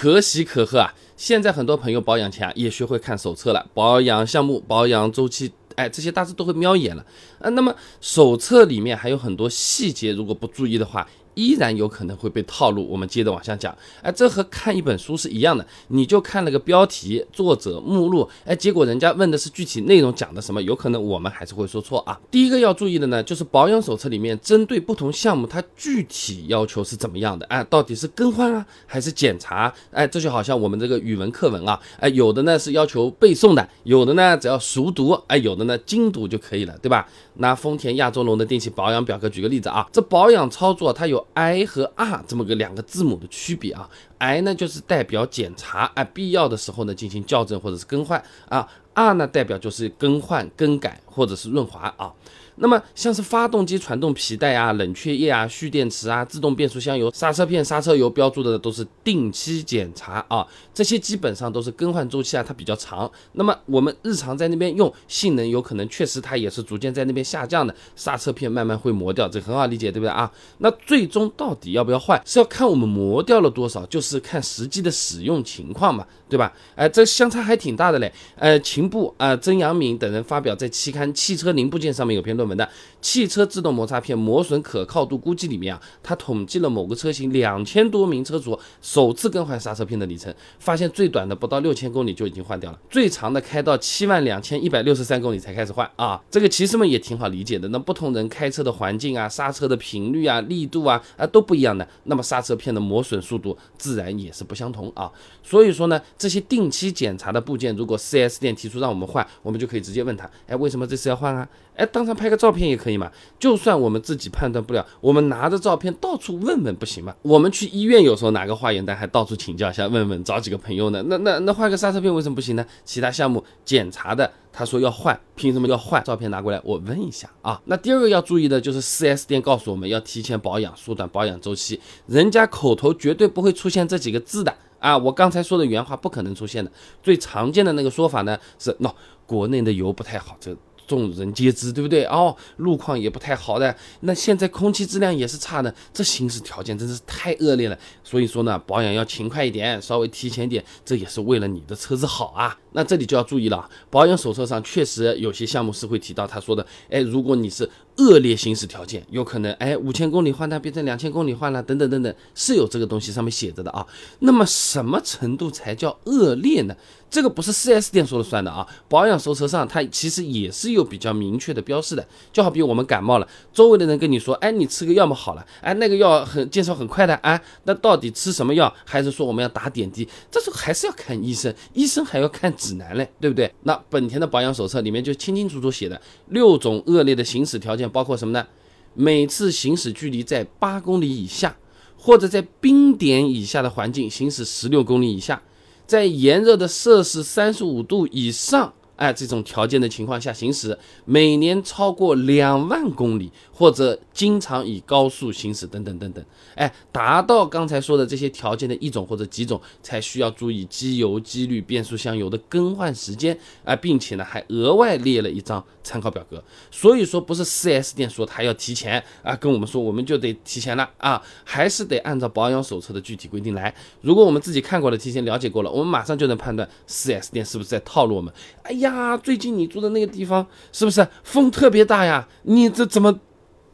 [0.00, 0.94] 可喜可贺啊！
[1.16, 7.04] 现在很多朋友保养前啊也学会看手册了，保养项目、保养周期，哎，这些大致都会瞄一眼了
[7.40, 7.50] 啊。
[7.50, 11.04] 那么手册里面还有很多细节，如果不注意的话。
[11.38, 12.84] 依然有可能会被套路。
[12.90, 13.72] 我们接着往下讲，
[14.02, 22.18] 哎，这和看一本书是一样的，你就看了个标题、作者、目录，哎，结果人家问的是具体内容讲的什么，有可能我们还是会说错啊。
[22.28, 27.46] 第一个要注意的呢，就是保养手册里面针对不同项目，它具体要求是怎么样的？
[27.46, 29.72] 哎，到底是更换啊，还是检查？
[29.92, 37.08] 哎，这就好像我们这个语文课文啊，哎，有的呢是要求背诵的，有的呢只要熟读，哎，有的呢精读就可以了，对吧？
[37.34, 41.24] 拿丰田亚洲龙的电器保养表格举个例子啊，这保养操作它有。
[41.34, 43.88] I 和 R 这么个两个字母的区别啊
[44.18, 52.12] ，I 呢就是代表检查，啊，必要的时候呢进行校正或者是更换啊，R 呢代表就是更换、更改或者是润滑啊。
[52.60, 63.08] 那么像是发动机传动皮带啊、冷却液啊、蓄电池啊、自动变速箱油、刹车片、刹车油标注的都是定期检查啊，这些基本上都是更换周期啊，它比较长。
[63.34, 70.28] 那么我们日常在那边用，性能有可能确实它也是逐渐在那边下降的，刹车片慢慢会磨掉，这很好理解，对不对啊？
[70.58, 76.52] 那最终到底要不要换，是要看我们磨掉了多少，就是看实际的使用情况嘛，对吧？
[76.74, 78.12] 哎，这相差还挺大的嘞。
[78.34, 78.58] 呃，
[78.90, 82.58] 部啊、曾阳敏等人发表在期刊《汽车零部件》上面有篇论文。
[82.58, 82.68] 的
[83.00, 96.20] 汽车自动摩擦片磨损可靠度估计里面啊，他统计了某个车型两千多名车主首次更换刹车片的里程，发现最短的不到六千公里就已经换掉了，最长的开到七万两千一百六十三公里才开始换啊。
[96.28, 105.08] 这个其实嘛也挺好理解的，那不同人开车的环境啊、刹车的频率啊、力度啊啊都不一样的，那么刹车片的磨损速度自然也是不相同啊。
[105.44, 111.48] 所以说呢，这些定期检查的部件，如果 4S 店提出让我们换，我们就可以直接问他，哎，为什么这次要换啊？
[111.76, 113.10] 哎，当场拍个照片也可以嘛。
[113.38, 117.14] 就算我们自己判断不了，我们拿着照片到处问问不行吗？
[117.22, 121.02] 我们去医院有时候拿个化验单，还到处请教一下，问问找几个朋友呢。
[121.06, 122.66] 那那那换个刹车片为什么不行呢？
[122.84, 126.02] 其他项目检查的，他说要换，凭什么要换？
[126.02, 127.60] 照片拿过来，我问一下啊。
[127.66, 134.96] 那第二个要注意的就是 4S 店告诉我们要提前保养，缩短保养周期，人家口头绝对不会出现这几个字的啊。
[134.96, 136.70] 我刚才说的原话不可能出现的。
[137.02, 138.92] 最常见的那个说法呢是，喏，
[139.26, 140.56] 国内的油不太好，这。
[140.86, 142.06] 众人皆知，对不对？
[142.06, 147.78] 哦，路况也不太好的，那现在空气质量也是差的，这行驶条件真是太恶劣了。
[148.02, 152.56] 所以说呢，保养要勤快一点，稍微提前点，这也是为了你的车子好啊。
[152.72, 157.68] 那这里就要注意了，保养手册上确实有些项目是会提到他说的，哎，如果你是
[157.98, 163.86] 恶劣行驶条件，有可能哎五千公里换它变成两千公里换了，等等等等，是有这个东西上面写着的啊。
[164.20, 166.74] 那么什么程度才叫恶劣呢？
[167.10, 172.06] 这个不是 4S 店说了算的啊，保养手册上它其实也是有比较明确的标示的。
[172.30, 180.06] 就好比我们感冒了，周围的人跟你说，哎，你吃个药嘛好了，哎，那个药很见效很快的，啊，那到底吃什么药，还是说我们要打点滴？
[180.30, 183.50] 这时候还是要看医生，医生还要看指南嘞，对不对？
[183.62, 185.98] 那本田的保养手册里面就清清楚楚写的
[186.28, 188.46] 六种恶劣的行驶条件，包括什么呢？
[188.94, 191.56] 每次行驶距离在八公里以下，
[191.96, 195.42] 或者在冰点以下的环境行驶十六公里以下，
[195.86, 198.72] 在炎热的摄氏三十五度以上。
[198.98, 206.24] 哎，这种条件的情况下行驶，每年超过两万公里，或者经常以高速行驶等等等等，
[206.56, 216.42] 哎，达到刚才说的这些条件的一种或者几种，才需要注意机油、机滤、变速箱油的更换时间啊，并且呢，还额外列了一张参考表格。
[216.68, 223.72] 所以说，不是 4S 店说他要提前啊，跟我们说我们就得提前了啊，还是得按照保养手册的具体规定来。
[224.00, 228.34] 如果我们自己看过了，提前了解过了，我们马上就能判断 4S 店是不是在套路我们。
[228.64, 228.87] 哎呀。
[228.88, 232.26] 啊，最近你住的那个地方是不是风特别大呀？
[232.42, 233.18] 你这怎么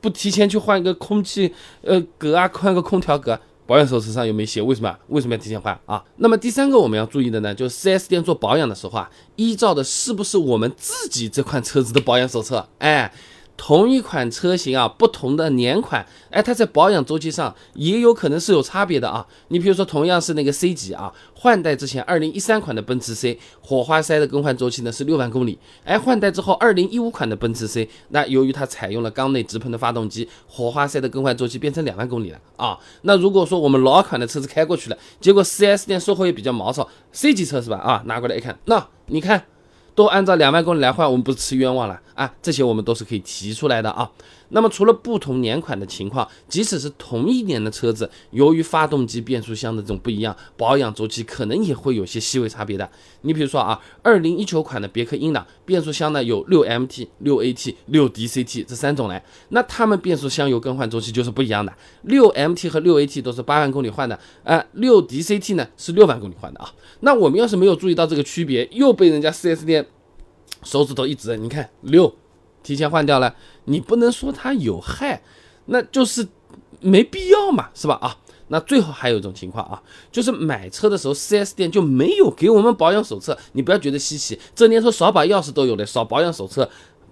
[0.00, 1.52] 不提前去换一个空气
[1.82, 3.38] 呃格啊，换个空调格？
[3.66, 4.60] 保养手册上有没有写？
[4.60, 4.96] 为什么？
[5.08, 6.02] 为什么要提前换啊？
[6.16, 12.68] 那么第三个我们要注意的呢，就是 4S 店做保养的时候啊，依照的是不是我们自己这款车子的保养手册？
[12.78, 13.12] 哎。
[13.64, 19.24] 同一款车型啊，不同的年款，哎，它在保养周期上也有可能是有差别的啊。
[19.48, 32.76] 你比如说，同样是那个 C 级啊，换代之前，二零一三款的奔驰 C 火花塞的更换周期呢是六万公里，哎，换代之后，二零一五款的奔驰 C，那由于它采用了缸内直喷的发动机，火花塞的更换周期变成两万公里了啊。
[33.02, 37.76] 那如果说我们老款的车子开过去了，结果 4S 店售后也比较毛糙，C 级车是吧？
[37.76, 39.44] 啊，拿过来一看，那你看。
[39.94, 42.32] 都按照两万公里来换，我们不是吃冤枉了啊？
[42.40, 44.10] 这些我们都是可以提出来的啊。
[44.52, 52.88] 那么除了不同年款的情况，即使是同一年的车子，由于发动机、变速箱的这种不一样，保养周期可能也会有些细微差别的。
[53.22, 61.72] 你比如说啊，二零一九款的别克英朗变速箱呢有六 MT、六 AT、六 DCT 这三种来，那它们变速箱油更换周期就是不一样的。
[62.02, 66.70] 六 MT 和六 AT 都是八万公里换的，呃，六 DCT 呢是六万公里换的啊。
[67.00, 69.86] 那我们要是没有注意到这个区别，又被人家 4S 店
[70.62, 72.14] 手指头一指，你看六。
[72.62, 75.22] 提前换掉了，你不能说它有害，
[75.66, 76.26] 那就是
[76.80, 77.94] 没必要嘛，是吧？
[78.00, 78.16] 啊，
[78.48, 86.68] 那最后还有一种情况啊，就是买车的时候四 s 店就没有给我们保养手册，你不要觉得稀奇，这年头少把钥匙都有了，少保养手册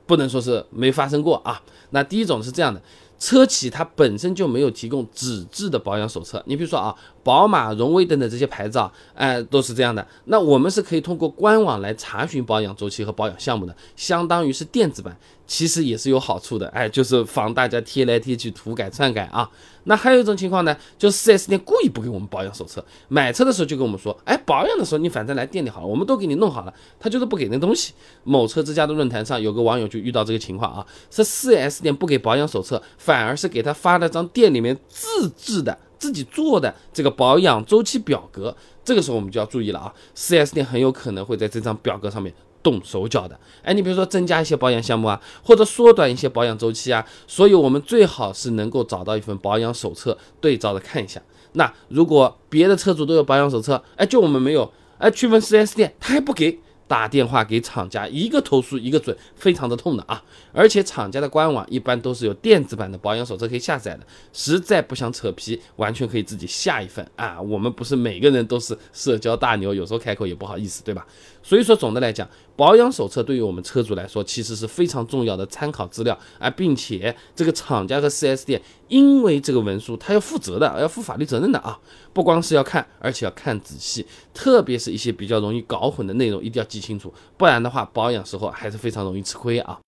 [0.07, 1.63] 不能说是没发生过啊。
[1.91, 2.81] 那第一种是这样的。
[3.21, 10.05] 车企它本身就没有提供纸质的保养手册，你比如说啊，宝马、荣威等等这些牌子啊，哎，都是这样的。
[10.25, 15.17] 那我们是可以通过官网来查询保养周期和保养项目的，相当于是电子版。
[15.47, 19.51] 其实也是有好处的，哎，就是防大家贴来贴去、涂改篡改啊。
[19.83, 27.93] 那还有一种情况呢，就是 4S 店故意不给我们保养手册，买车的时候就跟我们说，哎，保养的时候你反正来店里好了，我们都给你弄好了，他就是不给那东西。
[28.23, 32.81] 某车之家的论坛上有个网友就遇到这个情况啊，是 4S 店不给保养手册，
[33.11, 38.57] 反而是给他发了张店里面自制的、自己做的这个保养周期表格。
[38.85, 42.33] 这个时候我们就要注意了啊，4S 店很有可能会在这张表格上面。
[42.63, 51.23] 动手脚的，哎，你比如说增加一些保养项目啊，或者缩短一些保养周期啊，所以我们最好是能够找到一份保养手册，对照着看一下。
[51.55, 56.61] 那如果别的车主都有保养手册，哎，就我们没有，哎，去问 4S 店，他还不给。
[56.91, 60.21] 打电话给厂家，一个投诉一个准，非常的痛的啊！
[60.53, 67.41] 而且厂家的官网一般都是有电子版的保养手册可以下载的，实在不想扯皮，完全可以自己下一份啊！
[67.41, 71.07] 我们不是每个人都是社交大牛，有时候开口也不好意思，对吧？
[71.43, 81.79] 所以说，总的来讲，保养手册对于我们车主来说，其实是非常重要的参考资料啊，并且这个厂家和 4S 店因为这个文书，他要负责的，要负法律责任的啊！
[82.13, 84.05] 不光是要看，而且要看仔细，
[84.35, 89.79] 特别是一些比较容易搞混的内容，一定要记清楚，不然的话，保养时候还是非常容易吃亏啊。